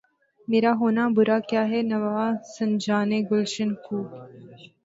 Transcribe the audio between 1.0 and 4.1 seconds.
برا کیا ہے‘ نوا سنجانِ گلشن کو!